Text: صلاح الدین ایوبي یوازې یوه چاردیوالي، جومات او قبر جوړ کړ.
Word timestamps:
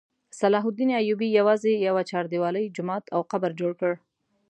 صلاح 0.39 0.63
الدین 0.69 0.89
ایوبي 0.99 1.27
یوازې 1.39 1.73
یوه 1.87 2.01
چاردیوالي، 2.11 2.63
جومات 2.75 3.03
او 3.15 3.21
قبر 3.31 3.51
جوړ 3.59 3.71
کړ. 3.81 3.93